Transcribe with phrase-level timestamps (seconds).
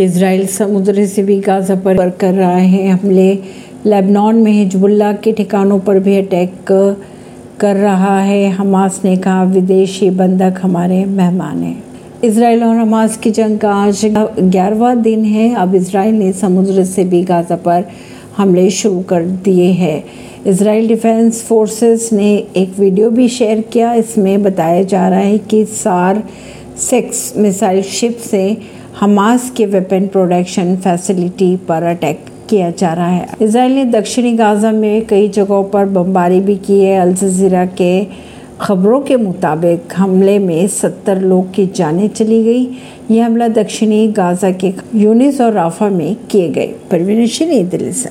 [0.00, 3.32] Israel समुद्र से भी गाजा पर कर रहा है। हमले
[3.86, 6.54] लेबनान में हिजबुल्ला के ठिकानों पर भी अटैक
[7.60, 11.82] कर रहा है। हमास ने कहा, विदेशी बंधक हमारे मेहमान हैं।
[12.24, 14.00] इसराइल और हमास की जंग का आज
[14.40, 17.84] ग्यारहवा दिन है। अब इसराइल ने समुद्र से भी गाजा पर
[18.36, 20.04] हमले शुरू कर दिए हैं।
[20.46, 25.64] इसराइल डिफेंस फोर्सेस ने एक वीडियो भी शेयर किया। इसमें बताया जा रहा है कि
[25.64, 26.22] सार
[26.80, 28.56] सेक्स मिसाइल शिप से
[29.00, 34.72] हमास के वेपन प्रोडक्शन फैसिलिटी पर अटैक किया जा रहा है। इसराइल ने दक्षिणी गाजा
[34.72, 38.06] में कई जगहों पर बमबारी भी की है। अल जजीरा के
[38.60, 42.70] खबरों के मुताबिक हमले में 70 लोग की जानें चली गई।
[43.10, 47.26] यह हमला दक्षिणी गाजा के यूनिस और राफा में किए गए। परवीन
[47.68, 48.08] दिल्ली से।